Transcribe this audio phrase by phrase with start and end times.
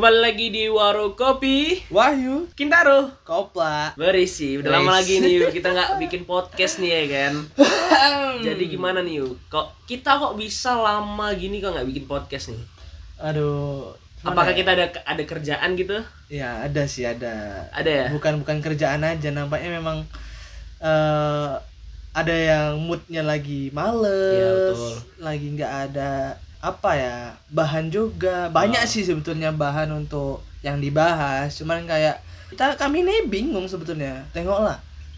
[0.00, 1.76] Kembali lagi di Warung Kopi.
[1.92, 2.48] Wahyu.
[2.56, 3.12] Kintaro.
[3.20, 3.92] Kopla.
[4.00, 7.34] Berisi, udah lama lagi nih yuk kita nggak bikin podcast nih ya kan?
[8.40, 12.64] Jadi gimana nih yuk, kok kita kok bisa lama gini kok nggak bikin podcast nih?
[13.20, 13.92] Aduh
[14.24, 14.64] Apakah ya?
[14.64, 16.00] kita ada ada kerjaan gitu?
[16.32, 17.68] Ya ada sih ada.
[17.68, 18.06] Ada ya?
[18.08, 19.28] Bukan bukan kerjaan aja.
[19.28, 20.08] Nampaknya memang
[20.80, 21.60] eh
[22.16, 24.92] Ada yang moodnya lagi males Iya, betul.
[25.20, 27.16] Lagi nggak ada Apa ya
[27.48, 28.86] Bahan juga Banyak Ah.
[28.86, 34.76] sih sebetulnya bahan untuk Yang dibahas Cuman kayak kita Kami ini bingung sebetulnya Tengoklah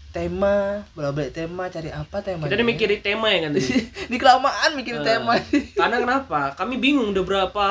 [0.09, 3.69] Tema Bolak-balik tema Cari apa tema Kita udah mikirin tema ya kan tadi?
[4.07, 5.07] Ini kelamaan mikirin Ah.
[5.09, 5.33] tema
[5.73, 6.39] Karena kenapa?
[6.53, 7.65] Kami bingung udah berapa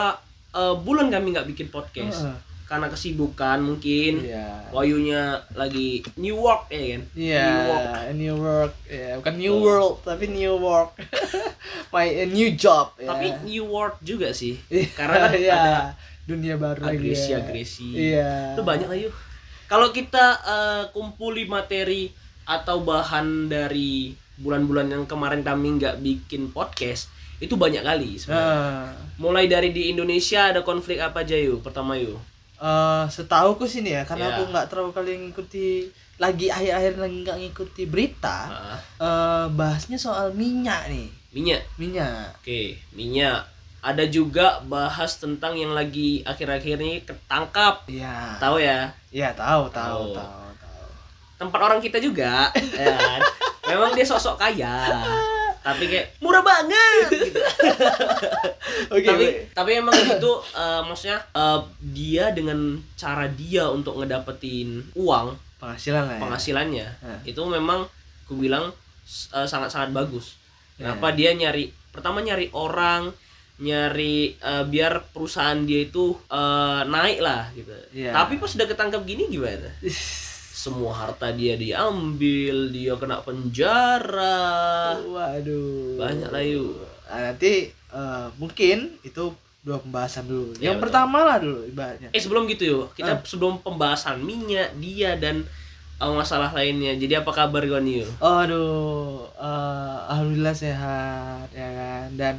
[0.52, 2.51] eh, bulan kami nggak bikin podcast Heeh.
[2.72, 5.20] Karena kesibukan mungkin Iya Wayunya
[5.52, 7.02] lagi New York ya kan?
[7.12, 7.92] Iya, New York.
[8.16, 8.72] New Work.
[8.88, 9.60] Ya, bukan New Oh.
[9.60, 10.90] World, tapi New Work.
[11.92, 12.96] My uh, new job.
[12.96, 13.12] Ya.
[13.12, 15.52] Tapi New York juga sih Iya, Karena kan iya.
[15.54, 15.76] ada
[16.22, 17.38] dunia baru agresi ya.
[17.38, 18.54] agresi Iya.
[18.54, 19.12] itu banyak yuk
[19.66, 27.10] kalau kita eh, kumpuli materi atau bahan dari bulan-bulan yang kemarin kami nggak bikin podcast
[27.36, 28.86] itu banyak kali sebenarnya Nah,
[29.18, 32.16] mulai dari di Indonesia ada konflik apa aja yuk pertama yuk
[32.62, 34.32] eh, setahuku sih nih ya, karena Iya.
[34.32, 38.38] aku nggak terlalu kali ngikuti lagi akhir-akhir lagi nggak ngikuti berita.
[38.46, 42.30] Ah, eh, bahasnya soal minyak nih, minyak minyak.
[42.36, 43.42] oke minyak
[43.82, 48.38] ada juga bahas tentang yang lagi akhir-akhir ini ketangkap Iya.
[48.38, 50.14] tahu ya Iya tahu, Tahu.
[50.14, 50.86] tahu, tahu, tahu.
[51.36, 52.46] tempat orang kita juga
[52.78, 53.20] ya kan?
[53.66, 54.86] memang dia sosok kaya
[55.62, 57.38] tapi kayak murah banget gitu.
[58.88, 59.04] Oke.
[59.04, 59.36] tapi baik.
[59.52, 62.58] tapi emang itu eh, maksudnya eh, dia dengan
[62.92, 66.20] cara dia untuk ngedapetin uang penghasilan lah ya.
[66.20, 66.86] penghasilannya
[67.22, 67.86] itu memang
[68.22, 68.70] aku bilang
[69.30, 70.38] eh, sangat-sangat bagus
[70.74, 70.88] Ya.
[70.88, 73.12] kenapa dia nyari pertama nyari orang
[73.58, 78.10] nyari eh, biar perusahaan dia itu eh, naik lah gitu Iya.
[78.12, 79.68] tapi pas udah ketangkap gini gimana
[80.52, 85.96] semua harta dia diambil dia kena penjara Waduh.
[85.96, 86.76] banyak lah yuk
[87.08, 90.56] Ah, nanti eh, mungkin itu dua pembahasan dulu.
[90.56, 90.88] Ya, yang betul.
[90.88, 92.08] pertama lah dulu ibaratnya.
[92.08, 93.22] Eh sebelum gitu yuk, kita Ah.
[93.22, 95.44] sebelum pembahasan minyak, dia dan
[96.00, 96.96] uh, masalah lainnya.
[96.96, 98.02] Jadi apa kabar nih?
[98.02, 98.10] Yuk?
[98.16, 102.06] Aduh, eh, alhamdulillah sehat ya kan.
[102.16, 102.34] Dan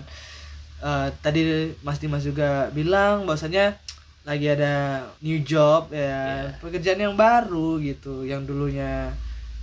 [0.81, 1.41] eh, tadi
[1.79, 3.77] Mas Dimas juga bilang bahwasanya
[4.23, 4.73] lagi ada
[5.19, 6.55] new job ya, Iya.
[6.57, 9.11] pekerjaan yang baru gitu, yang dulunya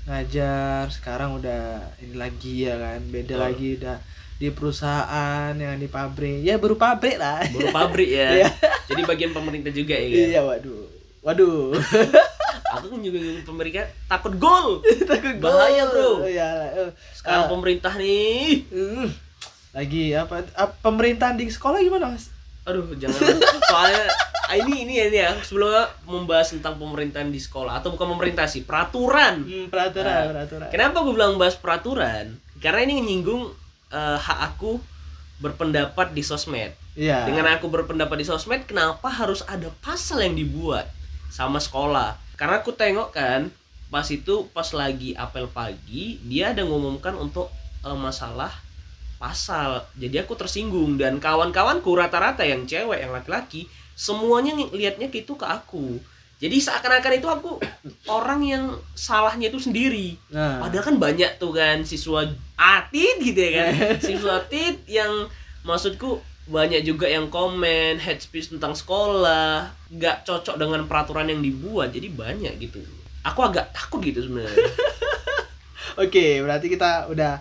[0.04, 3.40] ngajar sekarang udah ini lagi ya kan, beda Betul.
[3.40, 3.96] lagi udah
[4.36, 8.28] di perusahaan yang di pabrik ya baru pabrik lah Baru pabrik ya.
[8.38, 8.48] Iya.
[8.86, 10.16] Jadi bagian pemerintah juga ya kan?
[10.26, 10.84] Iya, waduh.
[11.20, 11.76] Waduh.
[12.80, 14.80] Aku juga pemerintah takut gol.
[15.10, 16.22] Takut Bahaya, bro.
[16.22, 16.48] Iya.
[16.78, 17.50] eh, Sekarang Ah.
[17.50, 18.64] pemerintah nih.
[18.70, 19.08] uh,
[19.70, 22.30] lagi apa, apa pemerintahan di sekolah gimana, Mas?
[22.64, 23.20] Aduh, jangan.
[23.66, 24.06] Soalnya
[24.56, 29.46] ini ini ini ya sebelumnya membahas tentang pemerintahan di sekolah atau bukan pemerintah sih, peraturan.
[29.46, 30.26] Hmm, peraturan, Ah.
[30.32, 30.68] peraturan.
[30.70, 32.34] Kenapa gue bilang bahas peraturan?
[32.58, 33.54] Karena ini menyinggung
[33.90, 34.78] eh, hak aku
[35.38, 36.70] berpendapat di sosmed.
[36.94, 37.26] Iya.
[37.26, 40.86] Dengan aku berpendapat di sosmed, kenapa harus ada pasal yang dibuat
[41.26, 42.14] sama sekolah?
[42.38, 43.50] Karena aku tengok kan,
[43.88, 47.50] pas itu pas lagi apel pagi, dia ada ngumumkan untuk
[47.82, 48.52] eh, masalah
[49.18, 49.84] pasal.
[49.98, 53.68] Jadi aku tersinggung dan kawan-kawanku rata-rata yang cewek, yang laki-laki,
[54.00, 56.00] semuanya liatnya gitu ke aku.
[56.40, 57.60] Jadi seakan-akan itu aku
[58.16, 58.64] orang yang
[58.96, 60.16] salahnya itu sendiri.
[60.32, 62.24] Nah, Padahal kan banyak tuh kan siswa
[62.56, 63.72] atit gitu ya kan.
[64.08, 65.28] siswa atit yang
[65.68, 71.94] maksudku banyak juga yang komen head speech tentang sekolah nggak cocok dengan peraturan yang dibuat
[71.94, 72.82] jadi banyak gitu
[73.22, 74.58] aku agak takut gitu sebenarnya
[76.00, 77.40] oke, berarti kita udah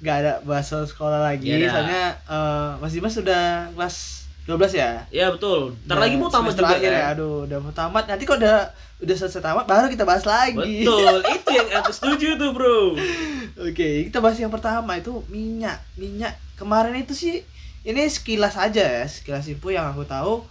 [0.00, 1.52] nggak ada bahas soal sekolah lagi.
[1.52, 1.68] Ada.
[1.68, 3.96] Soalnya eh, Mas Dimas sudah kelas
[4.50, 4.90] 12 ya?
[5.08, 7.00] ya betul ntar Udah lagi mau tamat juga akhir ya.
[7.00, 8.04] kan Aduh, udah mau tamat.
[8.04, 8.58] Nanti kok udah
[8.98, 10.82] udah selesai tamat baru kita bahas lagi.
[10.82, 12.92] betul itu yang aku setuju tuh bro
[13.60, 15.78] Oke, kita bahas yang pertama itu minyak.
[15.94, 17.46] Minyak kemarin itu sih
[17.80, 20.44] ini sekilas aja ya, sekilas info yang aku tahu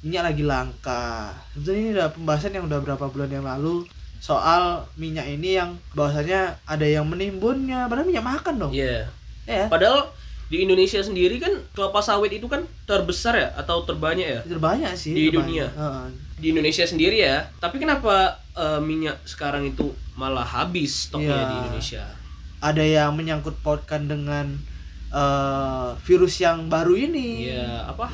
[0.00, 1.34] minyak lagi langka.
[1.50, 3.82] Sebetulnya ini udah pembahasan yang udah berapa bulan yang lalu
[4.16, 8.72] soal minyak ini yang bahwasanya ada yang menimbunnya, padahal minyak makan dong.
[8.72, 9.06] Iya
[9.46, 10.10] Ya, padahal
[10.46, 15.10] di Indonesia sendiri kan kelapa sawit itu kan terbesar ya atau terbanyak ya terbanyak sih
[15.10, 15.36] Di terbanyak.
[15.36, 15.66] dunia.
[15.68, 16.06] Heeh.
[16.36, 17.48] di Indonesia sendiri ya.
[17.56, 18.14] Tapi kenapa
[18.52, 21.42] eh, minyak sekarang itu malah habis stoknya Iya.
[21.42, 22.04] di Indonesia?
[22.58, 24.54] Ada yang menyangkut pautkan dengan
[25.08, 27.48] eh, virus yang baru ini.
[27.48, 28.12] Iya, apa?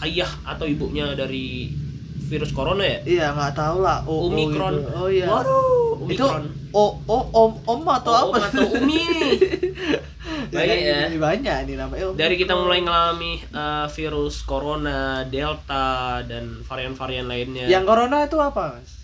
[0.00, 1.68] Ayah atau ibunya dari
[2.24, 2.98] virus corona ya?
[3.04, 4.00] Iya, nggak tahu lah.
[4.02, 4.72] Oh, oh Omikron.
[4.74, 4.90] gitu.
[4.94, 5.26] Oh iya.
[5.26, 6.44] Waduh, Itu Omikron.
[6.70, 8.48] oh oh om om atau Oh, apa?
[8.48, 9.00] atau Umi
[10.50, 10.56] nih.
[10.58, 10.98] Banyak ya.
[11.08, 12.04] Ini banyak nih namanya.
[12.16, 17.66] dari kita mulai ngalami eh, virus corona, delta dan varian-varian lainnya.
[17.68, 18.98] Yang corona itu apa, Mas?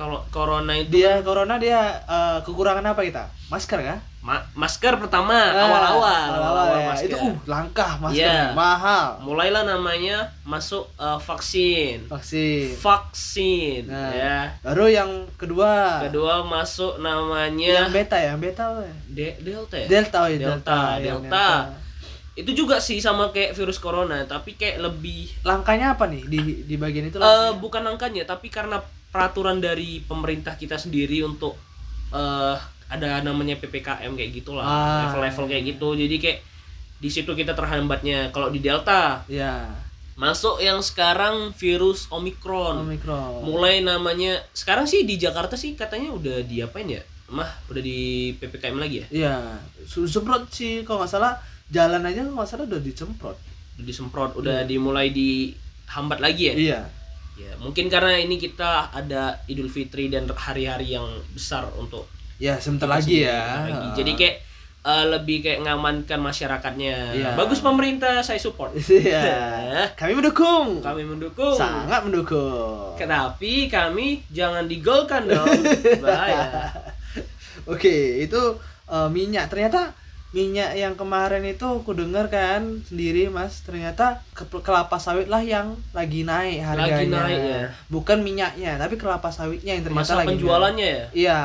[0.00, 3.28] kalau corona itu Dia corona dia eh, kekurangan apa kita?
[3.52, 3.98] Masker kah?
[4.20, 6.88] Ma- masker pertama Ah, awal-awal, awal-awal ya.
[6.88, 7.08] masker.
[7.08, 8.52] Itu uh langkah masker Iya.
[8.52, 9.16] mahal.
[9.20, 12.04] Mulailah namanya masuk eh, vaksin.
[12.06, 12.76] Vaksin.
[12.76, 14.12] Vaksin Nah.
[14.12, 14.38] ya.
[14.60, 16.04] Baru yang kedua.
[16.04, 18.94] Kedua masuk namanya Yang beta ya, yang beta apa ya?
[19.08, 19.86] De- delta ya.
[19.88, 21.48] Delta, oh iya, Delta, yang Delta.
[22.32, 26.76] Itu juga sih sama kayak virus corona, tapi kayak lebih Langkahnya apa nih di di
[26.76, 27.16] bagian itu?
[27.16, 27.56] eh langkahnya?
[27.58, 28.78] bukan angkanya, tapi karena
[29.08, 31.56] peraturan dari pemerintah kita sendiri untuk
[32.10, 32.56] eh
[32.90, 35.88] ada namanya PPKM kayak gitulah, Ah, level-level kayak gitu.
[35.94, 36.38] Jadi kayak
[36.98, 38.28] di situ kita terhambatnya.
[38.28, 39.70] Kalau di Delta ya,
[40.12, 42.82] masuk yang sekarang virus Omicron.
[42.82, 43.40] Omicron.
[43.40, 47.00] Mulai namanya sekarang sih di Jakarta sih katanya udah diapain ya?
[47.30, 49.06] Mah udah di PPKM lagi ya?
[49.08, 49.34] Iya,
[49.86, 51.38] su- semprot sih kalau nggak salah
[51.70, 53.38] jalan aja kalau nggak salah udah disemprot.
[53.78, 56.54] Udah disemprot, udah dimulai dihambat lagi ya?
[56.58, 56.80] Iya.
[57.40, 62.04] Ya, mungkin karena ini kita ada Idul Fitri dan hari-hari yang besar untuk
[62.40, 63.40] Ya, sebentar kita lagi sendiri ya.
[63.62, 63.86] lagi.
[63.94, 64.36] Jadi kayak
[64.80, 66.96] eh, lebih kayak ngamankan masyarakatnya.
[67.12, 67.28] Iya.
[67.36, 68.72] Bagus pemerintah, saya support.
[68.88, 69.92] Iya.
[69.92, 70.80] Kami mendukung.
[70.80, 71.52] Kami mendukung.
[71.52, 72.96] Sangat mendukung.
[72.96, 75.46] Tapi kami jangan digolkan dong.
[76.04, 76.72] Bahaya.
[77.68, 78.40] Oke, itu
[78.88, 79.52] eh, minyak.
[79.52, 79.92] Ternyata
[80.30, 85.74] minyak yang kemarin itu aku dengar kan sendiri Mas, ternyata ke- kelapa sawit lah yang
[85.90, 86.96] lagi naik harganya.
[86.96, 87.64] Lagi naik ya.
[87.90, 91.02] Bukan minyaknya, tapi kelapa sawitnya yang ternyata Masa lagi penjualannya ya?
[91.02, 91.18] naik.
[91.18, 91.40] Iya,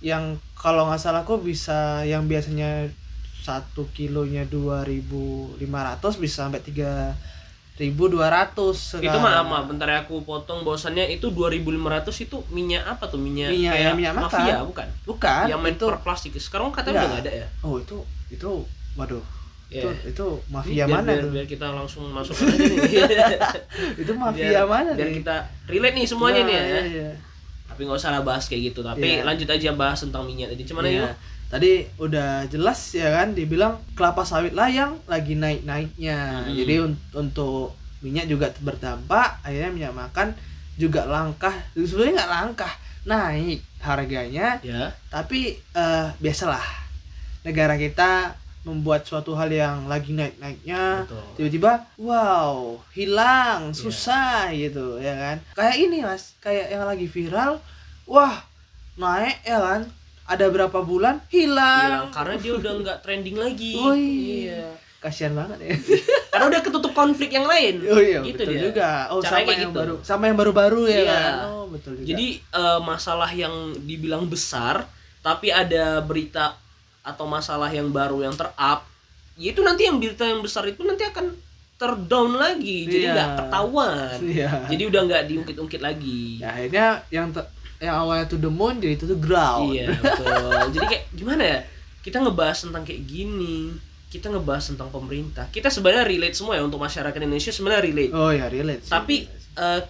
[0.00, 0.24] yang
[0.54, 2.86] kalau nggak salah kok bisa yang biasanya
[3.38, 5.58] satu kilonya 2.500
[6.16, 7.14] bisa sampai 3.200
[8.74, 9.06] sekarang.
[9.06, 13.16] Itu maaf, maaf, bentar ya aku potong bahwasannya itu 2500 itu minyak apa tuh?
[13.16, 14.26] Minyak, Minyak, kayak ya, minyak makan.
[14.28, 14.88] mafia bukan?
[15.06, 16.34] Bukan, yang main itu per plastik.
[16.36, 17.02] Sekarang katanya Enggak.
[17.02, 17.46] udah nggak ada ya?
[17.62, 17.96] oh itu
[18.28, 18.50] itu
[18.94, 19.24] waduh.
[19.68, 19.84] Ya.
[19.84, 21.30] Itu itu mafia biar, mana biar, tuh?
[21.30, 23.04] biar kita langsung masuk aja nih.
[24.02, 25.16] itu mafia biar, mana biar nih?
[25.20, 25.36] kita
[25.68, 26.64] relate nih semuanya Nah, nih ya.
[26.64, 27.08] iya, iya.
[27.78, 28.82] Tapi nggak usah lah bahas kayak gitu.
[28.82, 29.22] Tapi Iya.
[29.22, 30.66] lanjut aja bahas tentang minyak tadi.
[30.66, 30.98] Cuman Iya.
[30.98, 31.12] ya?
[31.46, 36.42] Tadi udah jelas ya kan dibilang kelapa sawit lah yang lagi naik-naiknya.
[36.42, 36.58] Hmm.
[36.58, 40.34] Jadi un- untuk minyak juga berdampak, akhirnya minyak makan
[40.74, 41.54] juga langkah.
[41.72, 42.72] Sebenarnya nggak langkah,
[43.06, 44.90] naik harganya, Ya.
[45.06, 46.60] tapi eh, biasalah
[47.40, 53.76] negara kita membuat suatu hal yang lagi naik-naiknya tiba-tiba wow hilang Iya.
[53.76, 57.62] susah gitu ya kan kayak ini mas kayak yang lagi viral
[58.04, 58.44] wah
[58.94, 59.82] naik ya kan
[60.24, 63.72] ada berapa bulan hilang, Hilang karena dia udah nggak trending lagi.
[63.80, 64.44] Oh, iya.
[64.52, 64.64] Iya.
[64.98, 65.72] kasihan banget ya
[66.34, 67.80] Karena udah ketutup konflik yang lain.
[67.82, 68.60] oh iya Gitu betul dia.
[68.60, 69.78] juga oh Caranya sama yang gitu.
[69.78, 71.08] baru sama yang baru-baru ya Iya.
[71.08, 74.84] kan oh betul juga Jadi eh, masalah yang dibilang besar,
[75.20, 76.58] tapi ada berita
[77.08, 78.84] atau masalah yang baru yang ter-up,
[79.34, 81.32] ya itu nanti yang berita yang besar itu nanti akan
[81.74, 83.12] terdown lagi, jadi Iya.
[83.14, 84.16] nggak ketahuan.
[84.26, 86.38] iya Jadi udah nggak diungkit-ungkit lagi.
[86.38, 87.30] ya, akhirnya yang
[87.78, 90.74] yang awalnya to the moon jadi to the ground Iya betul.
[90.74, 91.58] Jadi kayak gimana ya?
[91.98, 93.70] Kita ngebahas tentang kayak gini.
[94.08, 95.46] Kita ngebahas tentang pemerintah.
[95.46, 98.12] Kita sebenarnya relate semua ya untuk masyarakat Indonesia sebenarnya relate.
[98.12, 98.90] oh ya relate sih.
[98.90, 99.16] Tapi
[99.54, 99.80] eh,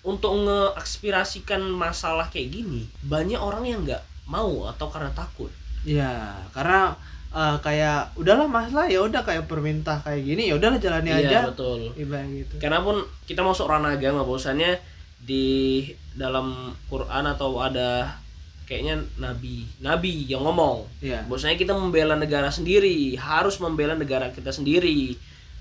[0.00, 5.52] untuk ngeaspirasikan masalah kayak gini, banyak orang yang nggak mau atau karena takut.
[5.84, 6.96] Iya, karena
[7.30, 11.28] eh, kayak udahlah masalah ya udah kayak perintah kayak gini ya udahlah jalani aja.
[11.28, 11.92] Iya betul.
[11.94, 12.54] Ibarat gitu.
[12.58, 14.80] Karena pun kita masuk ranah agama, bahwasannya
[15.20, 15.82] di
[16.14, 18.20] dalam Quran atau ada
[18.64, 21.24] kayaknya nabi, nabi yang ngomong Iya.
[21.28, 25.12] bahwasanya kita membela negara sendiri harus membela negara kita sendiri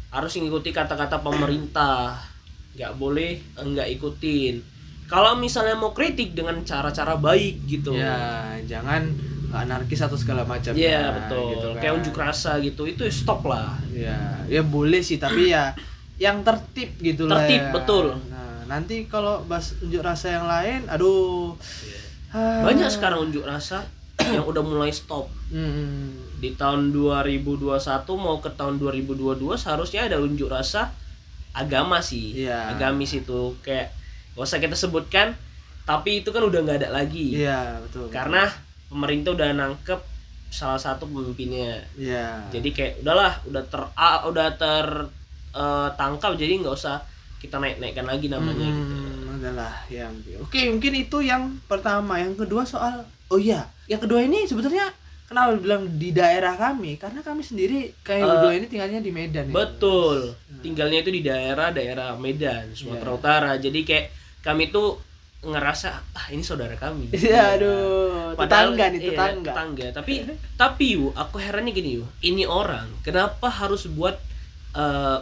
[0.08, 2.16] harus mengikuti kata-kata pemerintah
[2.76, 4.64] nggak boleh enggak ikutin
[5.12, 9.12] kalau misalnya mau kritik dengan cara-cara baik gitu Ya, jangan
[9.56, 10.74] anarkis atau segala macam.
[10.74, 11.80] Iya, betul gitu kan.
[11.80, 15.78] kayak unjuk rasa gitu itu stop lah Ya, ya boleh sih tapi ya
[16.16, 17.42] yang tertib gitu lah.
[17.42, 17.72] Tertib, ya.
[17.72, 18.06] betul.
[18.28, 21.54] Nah, nanti kalau bahas unjuk rasa yang lain, aduh.
[22.30, 22.62] ah.
[22.62, 27.70] banyak sekarang unjuk rasa yang udah mulai stop Hmm, di tahun 2021
[28.16, 30.90] mau ke tahun 2022 seharusnya ada unjuk rasa
[31.52, 32.74] agama sih Iya.
[32.74, 33.94] agamis itu kayak
[34.34, 35.38] gak usah kita sebutkan
[35.84, 38.10] tapi itu kan udah nggak ada lagi Iya, betul.
[38.10, 38.50] karena
[38.94, 40.00] pemerintah udah nangkep
[40.48, 41.82] salah satu pemimpinnya.
[41.96, 42.46] Iya.
[42.48, 47.02] jadi kayak udahlah udah ter ah, udah tertangkap jadi nggak usah
[47.38, 49.28] kita naik naikkan lagi namanya Hmm, gitu.
[49.36, 52.16] adalah yang oke mungkin itu yang pertama.
[52.16, 54.88] Yang kedua soal oh iya yang kedua ini sebetulnya
[55.26, 56.96] kenapa bilang di daerah kami?
[56.96, 59.54] Karena kami sendiri kayak Eh, berdua ini tinggalnya di Medan ya.
[59.54, 60.32] betul.
[60.62, 63.18] Tinggalnya itu di daerah daerah Medan Sumatera Iya.
[63.18, 63.52] Utara.
[63.58, 64.06] Jadi kayak
[64.40, 64.96] kami tuh
[65.44, 69.52] ngerasa ah ini saudara kami Iya, aduh, Padahal- tetangga nih, iya, tetangga.
[69.52, 69.86] tetangga.
[69.92, 70.14] Tapi
[70.56, 74.16] tapi yu, aku herannya gini yu, ini orang kenapa harus buat
[74.74, 75.20] eh,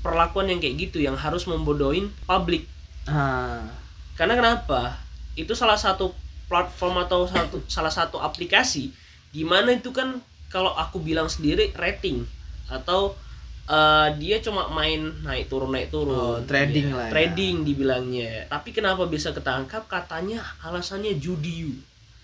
[0.00, 2.70] perlakuan yang kayak gitu yang harus membodohin publik?
[3.04, 3.66] Ah,
[4.14, 5.02] Karena kenapa?
[5.34, 6.14] Itu salah satu
[6.46, 8.94] platform atau satu salah satu aplikasi
[9.28, 12.22] di mana itu kan kalau aku bilang sendiri rating
[12.70, 13.18] atau
[13.66, 17.10] eh, dia cuma main naik turun naik turun Oh, trading Ya, lah ya.
[17.10, 21.72] trading dibilangnya tapi kenapa bisa ketangkap katanya alasannya judi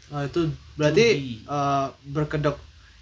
[0.09, 1.35] oh, itu berarti Judi.
[1.43, 2.57] eh, berkedok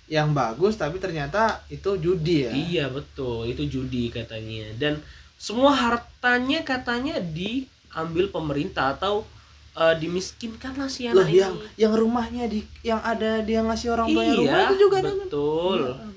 [0.09, 2.51] yang bagus tapi ternyata itu judi ya.
[2.51, 4.73] Iya betul, itu judi katanya.
[4.75, 5.05] Dan
[5.37, 9.29] semua hartanya katanya diambil pemerintah atau
[9.75, 11.69] eh, dimiskinkan lah si anak yang ini.
[11.77, 15.15] yang rumahnya di yang ada dia ngasih orang rumah Iya, itu juga kan?
[15.19, 15.81] betul.
[15.85, 16.09] Iya.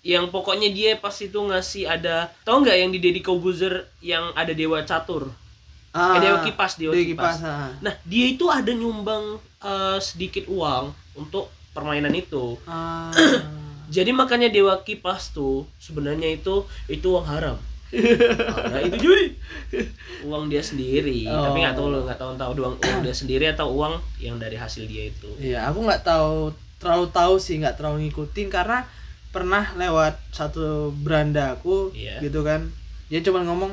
[0.00, 4.50] Yang pokoknya dia pas itu ngasih ada, tau nggak yang di Deddy Kobuzer yang ada
[4.50, 5.28] dewa catur,
[5.90, 7.34] Ah, eh, dewa kipas, dewa Dewa kipas.
[7.36, 7.44] kipas.
[7.44, 7.72] ah.
[7.80, 12.54] Nah dia itu ada nyumbang eh, sedikit uang untuk permainan itu.
[12.64, 13.10] Ah.
[13.88, 17.56] Jadi makanya dewa kipas tuh sebenarnya itu itu uang haram.
[18.68, 19.32] nah itu judi.
[20.20, 21.40] Uang dia sendiri, Oh.
[21.42, 24.54] tapi nggak tahu lo nggak tahu tahu uang uang dia sendiri atau uang yang dari
[24.54, 25.28] hasil dia itu.
[25.40, 28.84] Iya, aku nggak tahu terlalu tahu sih, nggak terlalu ngikutin karena
[29.28, 32.20] pernah lewat satu beranda aku Iya.
[32.20, 32.68] gitu kan.
[33.06, 33.72] Dia cuma ngomong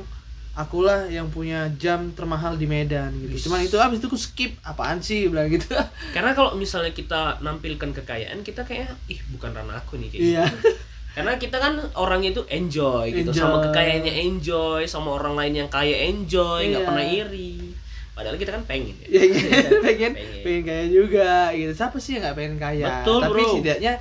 [0.53, 3.35] akulah yang punya jam termahal di Medan gitu.
[3.35, 3.43] Wis.
[3.43, 5.67] Cuman itu abis itu aku skip apaan sih bilang gitu.
[6.15, 10.45] Karena kalau misalnya kita nampilkan kekayaan, kita kayak ih bukan ranah aku nih kayak Iya.
[10.47, 10.69] gitu.
[11.11, 13.63] Karena kita kan orangnya itu enjoy gitu sama Enjoy.
[13.65, 16.87] kekayaannya enjoy, sama orang lain yang kaya enjoy, nggak Iya.
[16.87, 17.55] pernah iri.
[18.11, 19.07] Padahal kita kan pengen ya.
[19.11, 19.39] Pengen,
[19.85, 20.39] pengen Pengen.
[20.41, 21.71] pengen kaya juga gitu.
[21.71, 22.85] Siapa sih yang nggak pengen kaya?
[22.99, 23.43] Betul, Tapi bro.
[23.49, 23.93] setidaknya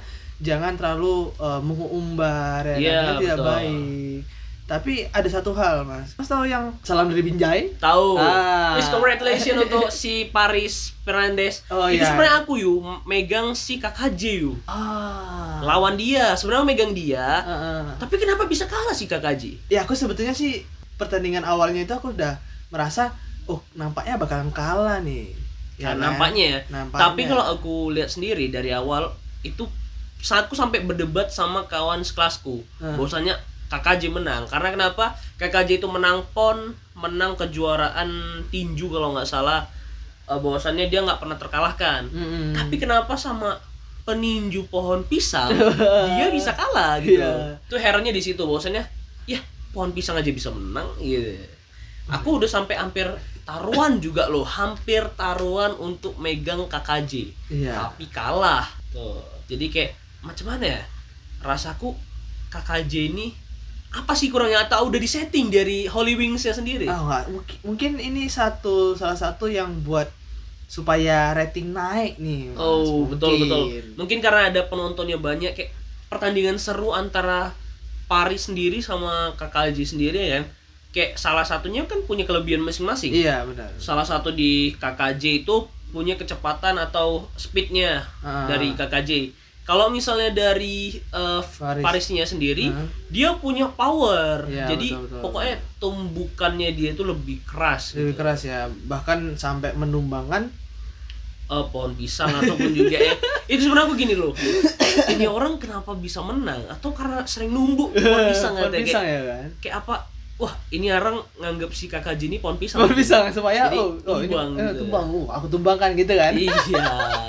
[0.44, 3.04] jangan terlalu uh, mengumbar ya, Iya, kan?
[3.08, 3.48] Itu tidak betul.
[3.48, 4.18] baik.
[4.64, 7.76] Tapi ada satu hal mas, mas tahu yang salam dari Binjai?
[7.76, 8.16] Tahu.
[8.16, 8.76] Ah.
[8.76, 11.60] Yes, congratulations untuk si Paris Fernandes.
[11.68, 12.08] Oh, itu iya.
[12.08, 14.56] sebenarnya aku yuk megang si KKJ yuk.
[14.64, 15.60] Ah.
[15.60, 17.44] Lawan dia, sebenarnya megang dia.
[17.44, 17.82] Heeh.
[18.00, 19.68] Tapi kenapa bisa kalah si KKJ?
[19.68, 20.64] ya aku sebetulnya sih
[20.96, 23.12] pertandingan awalnya itu aku udah merasa
[23.44, 25.28] oh nampaknya bakalan kalah nih
[25.74, 26.00] Ya, kan?
[26.00, 26.64] nampaknya.
[26.70, 27.02] Nampaknya.
[27.04, 29.68] Tapi kalau aku lihat sendiri dari awal itu
[30.24, 32.64] aku sampai berdebat sama kawan sekelasku.
[32.80, 32.96] Hmm.
[32.96, 33.36] Bahwasanya
[33.68, 34.48] KKJ menang.
[34.48, 35.12] Karena kenapa?
[35.36, 39.66] KKJ itu menang PON, menang kejuaraan tinju kalau nggak salah.
[40.24, 42.08] Eh, bahwasannya dia nggak pernah terkalahkan.
[42.08, 42.56] Mm-mm.
[42.56, 43.60] Tapi kenapa sama
[44.04, 45.48] peninju pohon pisang
[46.16, 47.20] dia bisa kalah gitu.
[47.20, 47.56] Iya.
[47.60, 48.84] Itu herannya di situ bahwasannya
[49.24, 49.40] ya
[49.72, 51.40] pohon pisang aja bisa menang gitu.
[52.12, 53.08] Aku udah sampai hampir
[53.48, 57.12] taruhan juga loh, hampir taruhan untuk megang KKJ.
[57.52, 58.68] iya Tapi kalah.
[58.92, 59.20] Tuh.
[59.48, 59.92] Jadi kayak
[60.24, 60.82] macam mana ya?
[61.40, 61.92] Rasaku
[62.48, 63.26] KKJ ini
[63.90, 66.88] apa sih kurangnya atau udah disetting dari Holy Wings-nya sendiri?
[66.88, 67.30] oh enggak
[67.62, 70.10] mungkin, ini satu salah satu yang buat
[70.66, 72.58] supaya rating naik nih Mas.
[72.58, 73.46] Oh, betul Mungkin.
[73.46, 73.64] betul.
[73.94, 75.70] Mungkin karena ada penontonnya banyak kayak
[76.08, 77.54] pertandingan seru antara
[78.04, 80.44] Paris sendiri sama KKJ sendiri ya kan.
[80.90, 83.10] Kayak salah satunya kan punya kelebihan masing-masing.
[83.12, 85.56] iya benar Salah satu di KKJ itu
[85.90, 88.46] punya kecepatan atau speednya Ah.
[88.48, 89.10] dari KKJ.
[89.64, 91.80] Kalau misalnya dari eh, Paris.
[91.80, 92.84] Parisnya sendiri, Ah.
[93.08, 94.44] dia punya power.
[94.44, 95.20] Iya, Jadi betul, betul.
[95.24, 97.96] pokoknya tumbukannya dia itu lebih keras.
[97.96, 98.20] lebih gitu.
[98.20, 100.52] keras ya bahkan sampai menumbangkan
[101.44, 103.12] eh, pohon pisang ataupun juga ya
[103.52, 104.32] itu sebenarnya aku gini loh
[105.06, 109.22] ini orang kenapa bisa menang atau karena sering numbuk pohon pisang pohon pisang kayak, ya
[109.28, 109.94] kan kayak apa
[110.34, 112.82] wah ini orang nganggap si kakak Jini pohon pisang.
[112.82, 114.78] Pohon pisang supaya Jadi, oh, oh ini tumbang eh, gitu.
[114.82, 116.32] tumbang oh, aku tumbangkan gitu kan?
[116.34, 116.54] Iya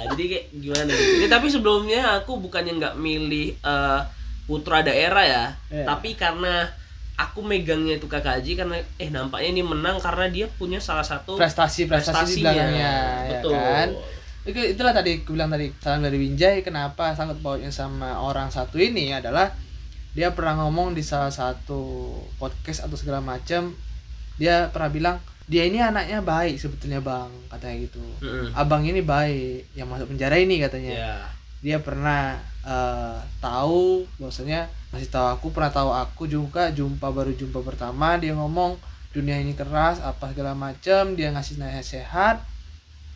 [0.10, 1.14] jadi kayak gimana gitu.
[1.22, 4.00] Jadi, tapi sebelumnya aku bukannya nggak milih eh,
[4.46, 5.86] putra daerah ya Iya.
[5.90, 6.70] tapi karena
[7.18, 11.88] aku megangnya itu KKJ karena eh nampaknya ini menang karena dia punya salah satu prestasi
[11.88, 12.94] prestasi di belakangnya
[13.32, 13.54] betul.
[13.56, 13.90] ya kan?
[14.46, 18.78] Itu itulah tadi aku bilang tadi salam dari Winjai kenapa sangat pautnya sama orang satu
[18.78, 19.50] ini adalah
[20.16, 23.76] dia pernah ngomong di salah satu podcast atau segala macam
[24.40, 28.02] dia pernah bilang dia ini anaknya baik sebetulnya bang katanya gitu.
[28.24, 28.56] Mm-mm.
[28.58, 30.94] abang ini baik yang masuk penjara ini katanya.
[30.96, 31.16] Ya
[31.66, 37.66] dia pernah eh, tahu bahwasanya masih tahu aku pernah tahu aku juga jumpa baru jumpa
[37.66, 38.78] pertama dia ngomong
[39.10, 42.38] dunia ini keras apa segala macam dia ngasih nasihat.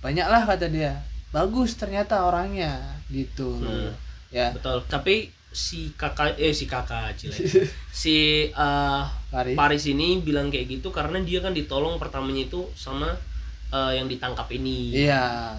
[0.02, 1.06] Banyaklah kata dia.
[1.30, 3.54] Bagus ternyata orangnya gitu.
[3.62, 3.94] Hmm.
[4.34, 4.50] ya.
[4.56, 4.82] Betul.
[4.90, 7.34] Tapi si kakak eh si kakak Cile.
[8.02, 9.02] si eh,
[9.34, 13.10] Paris Paris ini bilang kayak gitu karena dia kan ditolong pertamanya itu sama
[13.74, 14.94] eh, yang ditangkap ini.
[15.06, 15.58] Iya.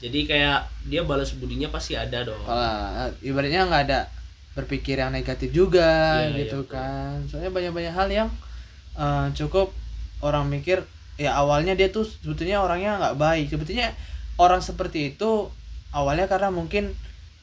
[0.00, 2.40] Jadi kayak dia balas budinya pasti ada dong.
[2.48, 4.00] Kalau ibaratnya nggak ada
[4.56, 6.72] berpikir yang negatif juga Iya, gitu iya, betul.
[6.72, 7.16] kan.
[7.28, 8.28] Soalnya banyak banyak hal yang
[8.96, 9.76] eh, cukup
[10.24, 10.80] orang mikir
[11.20, 13.46] ya awalnya dia tuh sebetulnya orangnya nggak baik.
[13.52, 13.92] Sebetulnya
[14.40, 15.52] orang seperti itu
[15.92, 16.96] awalnya karena mungkin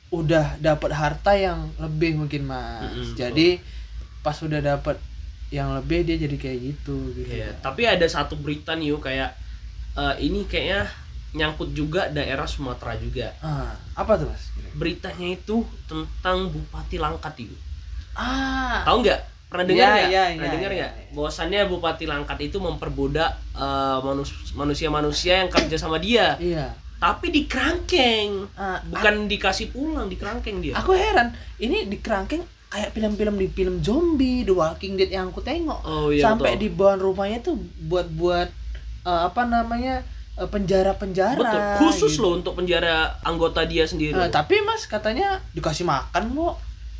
[0.10, 3.60] udah dapat harta yang lebih mungkin mas Mm-mm, jadi
[4.24, 4.96] pas udah dapat
[5.48, 9.36] yang lebih dia jadi kayak gitu gitu Iya, tapi ada satu berita nih yuk kayak
[9.96, 10.88] eh, ini kayaknya
[11.32, 13.36] nyangkut juga daerah Sumatera juga.
[13.40, 17.56] ah apa tuh mas Beritanya itu tentang Bupati Langkat yuk.
[18.14, 19.22] ah Tahu nggak?
[19.48, 20.08] Pernah dengar Iya, nggak?
[20.08, 20.92] iya, Pernah iya, dengar iya, nggak?
[20.94, 21.12] iya.
[21.16, 27.46] Bahwasannya Bupati Langkat itu memperbudak eh, manus- manusia-manusia yang kerja sama dia, iya tapi di
[27.46, 28.50] kerangkeng.
[28.54, 30.74] Ah, Bukan dikasih pulang, di kerangkeng dia.
[30.74, 35.40] aku heran ini di kerangkeng kayak film-film di film zombie The Walking Dead yang aku
[35.40, 36.62] tengok Oh iya sampai betul.
[36.62, 38.50] di bawah rumahnya tuh buat buat
[39.04, 40.04] eh, apa namanya
[40.38, 44.14] penjara penjara Betul, khusus loh untuk penjara anggota dia sendiri.
[44.14, 46.56] Eh, tapi mas katanya dikasih makan kok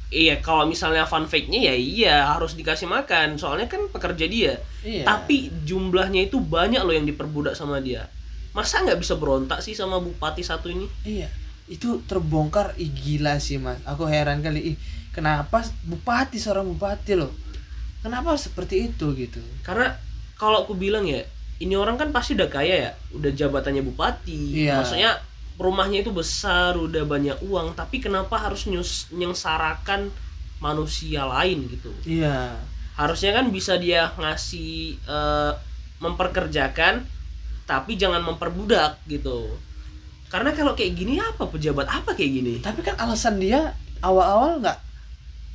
[0.08, 4.56] Iya, kalau misalnya fun fact-nya ya iya harus dikasih makan, soalnya kan pekerja dia.
[4.80, 8.08] iya Tapi jumlahnya itu banyak loh yang diperbudak sama dia.
[8.58, 10.90] Masa nggak bisa berontak sih sama bupati satu ini?
[11.06, 11.30] iya
[11.68, 14.76] itu terbongkar ih gila sih mas aku heran kali ih
[15.12, 17.28] kenapa bupati seorang bupati loh
[18.00, 19.92] kenapa seperti itu gitu Karena
[20.38, 21.26] kalau aku bilang ya,
[21.58, 24.70] ini orang kan pasti udah kaya ya, udah jabatannya bupati.
[24.70, 24.80] Iya.
[24.80, 25.12] Maksudnya
[25.58, 30.14] rumahnya itu besar, udah banyak uang, tapi kenapa harus nyus nyengsarakan
[30.62, 31.90] manusia lain gitu?
[32.06, 32.54] iya
[32.94, 35.52] Harusnya kan bisa dia ngasih eh,
[35.98, 37.02] memperkerjakan,
[37.68, 39.52] tapi jangan memperbudak gitu.
[40.32, 42.54] Karena kalau kayak gini apa pejabat apa kayak gini?
[42.60, 44.80] tapi kan alasan dia awal-awal nggak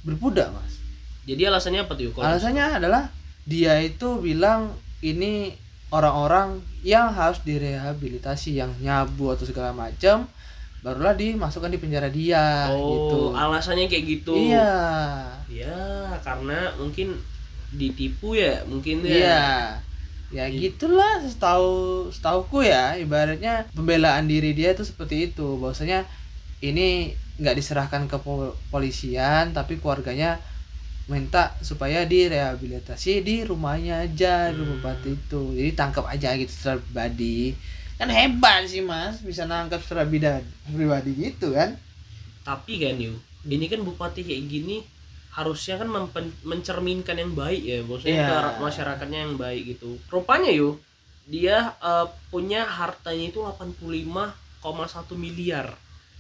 [0.05, 0.81] berbudak mas
[1.29, 2.13] Jadi alasannya apa tuh?
[2.13, 3.09] Kalau alasannya adalah
[3.49, 5.57] dia itu bilang ini
[5.93, 10.27] orang-orang yang harus direhabilitasi yang nyabu atau segala macam
[10.83, 14.35] barulah dimasukkan di penjara dia oh, gitu alasannya kayak gitu.
[14.35, 14.73] iya
[15.53, 17.13] Ya, karena mungkin
[17.77, 19.13] ditipu ya, mungkin ya.
[19.13, 19.43] iya
[20.33, 25.61] ya gitulah setahu setauku ya ibaratnya pembelaan diri dia itu seperti itu.
[25.61, 26.09] Bahwasanya
[26.65, 30.41] ini nggak diserahkan ke pol- polisian tapi keluarganya
[31.11, 34.79] minta supaya direhabilitasi di rumahnya aja di Hmm.
[34.79, 35.43] bupati itu.
[35.53, 37.53] Jadi tangkap aja gitu secara pribadi.
[37.99, 41.77] Kan hebat sih mas bisa nangkap secara pribadi gitu kan.
[42.43, 44.83] Tapi kan yuk, ini kan bupati kayak gini
[45.33, 48.29] harusnya kan mempen- mencerminkan yang baik ya, maksudnya Iya.
[48.29, 49.97] ke ra- masyarakatnya yang baik gitu.
[50.07, 50.77] Rupanya yuk,
[51.25, 54.31] dia eh, punya hartanya itu 85,1
[55.15, 55.73] miliar.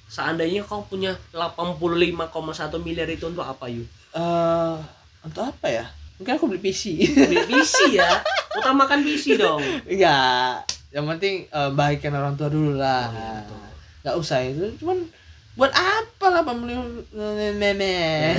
[0.06, 2.40] Seandainya kau punya 85,1
[2.78, 3.88] miliar itu untuk apa yuk?
[4.12, 4.76] eh
[5.22, 5.88] untuk apa ya
[6.20, 8.20] mungkin aku beli PC Beli PC ya,
[8.52, 9.64] utamakan PC dong.
[9.84, 13.08] Enggak, yang penting eh, baikkan orang tua dulu lah.
[13.08, 13.40] Oh, iya.
[14.02, 15.00] Nggak usah itu, cuman
[15.52, 16.72] buat apa lah pembeli
[17.52, 18.32] nenek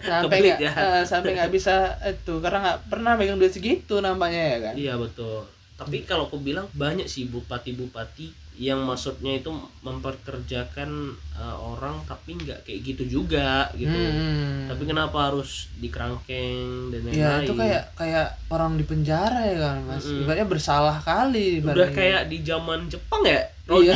[0.00, 0.72] sampai nggak ya.
[0.72, 4.94] eh, sampai nggak bisa itu karena nggak pernah megang duit segitu nampaknya ya kan Iya
[4.96, 5.44] betul.
[5.76, 9.52] Tapi kalau aku bilang banyak sih bupati-bupati yang maksudnya itu
[9.84, 10.90] memperkerjakan
[11.34, 13.92] eh, orang tapi nggak kayak gitu juga gitu.
[13.92, 14.64] Hmm.
[14.66, 17.20] Tapi kenapa harus dikerangkeng dan lain-lain?
[17.20, 21.92] ya itu kayak kayak orang di penjara ya kan mas ibaratnya bersalah kali udah ibaratnya.
[21.92, 23.94] kayak di zaman Jepang ya, Iya.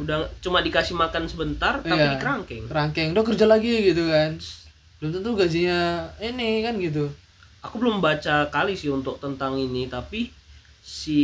[0.00, 2.16] Udah cuma dikasih makan sebentar tapi Iya.
[2.16, 2.64] dikerangkeng.
[2.66, 4.40] rangkeng udah kerja lagi gitu kan.
[4.98, 7.12] Belum tentu gajinya ini kan gitu.
[7.60, 10.32] Aku belum baca kali sih untuk tentang ini tapi
[10.80, 11.22] si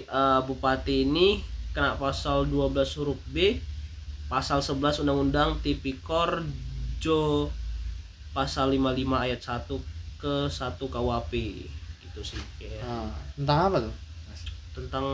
[0.00, 3.60] eh, bupati ini kena pasal 12 huruf B
[4.26, 6.40] pasal 11 Undang-Undang Tipikor
[6.96, 7.52] Jo
[8.32, 9.76] pasal 55 ayat 1
[10.16, 11.32] ke 1 KUHP
[12.00, 13.94] gitu sih kayak nah, tentang apa tuh?
[14.72, 15.06] Tentang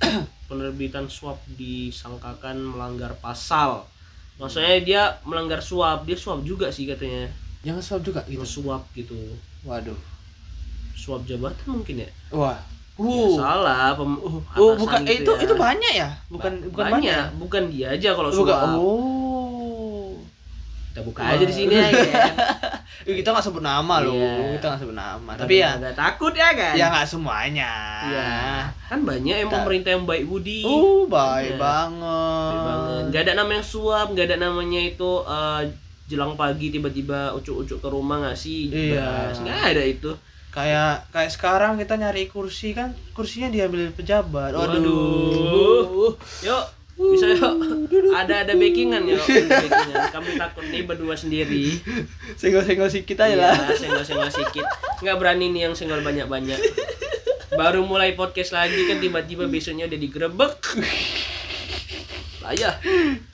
[0.48, 3.82] penerbitan suap disangkakan melanggar pasal
[4.36, 7.26] maksudnya dia melanggar suap dia suap juga sih katanya
[7.60, 9.16] jangan suap juga gitu suap gitu
[9.62, 9.96] waduh
[10.92, 12.58] suap jabatan mungkin ya wah
[12.96, 15.44] Ya, uh salah pem Oh, atasan bukan gitu itu ya.
[15.44, 16.08] itu banyak ya?
[16.32, 17.24] Bukan Ba- bukan banyak, banyak.
[17.36, 18.40] bukan dia aja kalau Bukan.
[18.48, 18.68] suap.
[18.72, 20.16] Oh.
[20.88, 21.92] Kita buka aja di sini aja.
[21.92, 22.24] ya.
[23.02, 24.14] Kita nggak sebut nama loh.
[24.14, 24.56] Iya.
[24.56, 25.30] Kita nggak sebut nama.
[25.34, 26.72] Tapi ya Nggak takut ya kan?
[26.72, 27.72] ya nggak semuanya.
[28.02, 28.32] Iya.
[28.86, 30.62] Kan banyak yang pemerintah yang baik budi.
[30.62, 31.60] Uh, baik Iya.
[31.60, 32.48] banget.
[32.48, 33.02] Baik banget.
[33.06, 35.62] Nggak ada namanya suap, nggak ada namanya itu eh,
[36.06, 39.34] jelang pagi tiba-tiba ucuk-ucuk ke rumah ngasih Iya.
[39.34, 40.10] Nggak ada itu.
[40.48, 44.50] Kayak kayak sekarang kita nyari kursi kan kursinya diambil pejabat.
[44.50, 44.80] Waduh.
[44.80, 46.12] Waduh.
[46.42, 46.64] Yuk,
[46.96, 47.54] bisa yuk.
[48.16, 50.04] Ada ada backingan ya, ada backingan.
[50.10, 51.76] Kami takut nih berdua sendiri.
[52.40, 53.52] Senggol-senggol sikit aja lah.
[53.52, 54.64] Iya, senggol-senggol sedikit.
[55.04, 56.56] Nggak berani nih yang senggol banyak-banyak.
[57.52, 60.54] Baru mulai podcast lagi kan tiba-tiba besoknya udah digerebek.
[62.56, 62.78] Ya.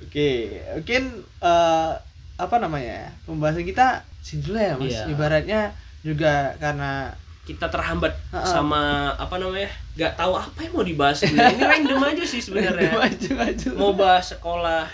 [0.01, 1.93] Oke, mungkin eh,
[2.41, 3.13] apa namanya?
[3.29, 4.89] Pembahasan kita sini dulu ya, Mas.
[4.89, 5.05] Iya.
[5.13, 5.61] Ibaratnya
[6.03, 8.47] juga karena kita terhambat Ha-ha.
[8.47, 8.81] sama
[9.13, 11.19] apa namanya nggak tahu apa yang mau dibahas.
[11.27, 12.95] Ini random aja sih sebenarnya.
[13.75, 14.87] Mau bahas sekolah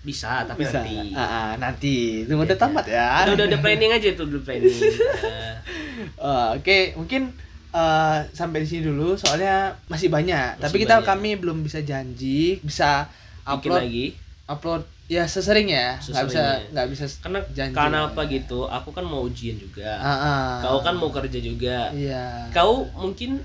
[0.00, 0.82] bisa tapi bisa.
[0.82, 0.96] nanti.
[1.12, 1.96] Ah, ah, nanti.
[2.26, 2.60] Tunggu udah Iya.
[2.60, 3.06] tamat ya.
[3.24, 4.74] Udah, udah, udah planning aja tuh udah planning.
[5.24, 5.54] Nah,
[5.94, 7.30] Eh, oke mungkin
[7.70, 10.58] eh, sampai di sini dulu soalnya masih banyak.
[10.58, 11.06] Masih tapi kita banyak.
[11.06, 13.06] kami belum bisa janji bisa
[13.40, 14.06] bikin upload lagi
[14.44, 15.96] upload ya sesering ya.
[16.00, 16.72] Nggak bisa Seseringnya.
[16.72, 18.30] nggak bisa karena janji karena lah apa ya.
[18.40, 18.60] gitu?
[18.68, 19.96] Aku kan mau ujian juga.
[20.00, 20.52] Ah, ah.
[20.60, 21.92] kau kan mau kerja juga.
[21.92, 22.48] Iya.
[22.52, 23.40] Kau mungkin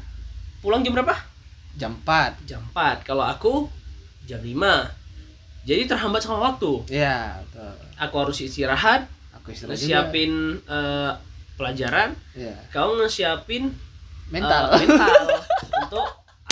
[0.60, 1.16] pulang jam berapa?
[1.80, 3.68] Jam 4 jam 4 kalau aku
[4.28, 4.56] jam 5
[5.64, 6.72] jadi terhambat sama waktu.
[6.92, 7.74] Iya betul.
[8.00, 9.08] Aku harus istirahat.
[9.40, 10.04] Aku istirahat juga.
[10.04, 10.32] Ngesiapin
[10.64, 11.12] eh,
[11.56, 12.10] pelajaran.
[12.36, 12.56] Iya.
[12.72, 13.72] Kau ngesiapin
[14.32, 14.76] mental.
[14.76, 15.16] eh, mental
[15.84, 16.08] untuk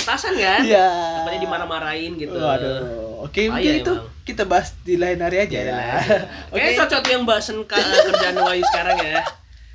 [0.07, 0.87] atasan kan iya
[1.19, 2.79] takutnya dimarah-marahin gitu Waduh.
[3.21, 4.23] oke Bahaya mungkin itu emang.
[4.23, 5.99] kita bahas di lain hari aja ya lah.
[6.47, 9.19] oke Kayaknya cocok yang bahasan ka- kerjaan Wahyu sekarang ya.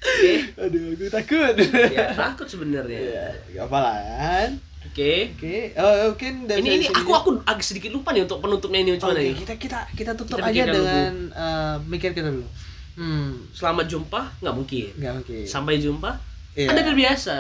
[0.03, 0.33] Oke.
[0.57, 1.55] aduh aku takut
[1.93, 2.99] Ya, takut sebenarnya.
[2.99, 4.51] Iya, gak apa lah kan
[4.83, 5.13] Oke.
[5.33, 8.91] oke oh, mungkin dari Ini ini aku aku agak sedikit lupa nih untuk penutupnya ini
[8.93, 9.35] Oke, gimana nih.
[9.37, 12.49] kita kita kita tutup Kita aja dengan eh, mikir kita dulu.
[12.93, 14.91] Hmm, Selamat jumpa nggak mungkin.
[14.97, 15.39] nggak oke.
[15.47, 16.19] Sampai jumpa.
[16.53, 16.69] Iya.
[16.69, 17.37] Anda terbiasa.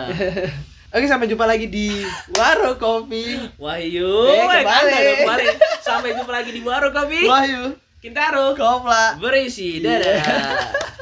[0.92, 2.04] Oke, sampai jumpa lagi di
[2.36, 3.40] Waro Kopi.
[3.56, 4.92] Wahyu, Eh, eh, kembali.
[5.24, 5.46] Kembali.
[5.80, 7.24] Sampai jumpa lagi di Warung Kopi.
[7.24, 8.52] Wahyu, Kintaro.
[8.52, 9.16] Kopla.
[9.16, 9.80] Berisi.
[9.80, 10.20] Dadah.